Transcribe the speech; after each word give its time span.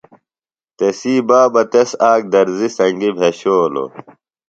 تسی 0.77 1.15
بابہ 1.27 1.61
تس 1.71 1.89
آک 2.11 2.21
درزیۡ 2.31 2.73
سنگیۡ 2.77 3.15
بھیۡشولوۡ۔ 3.17 3.89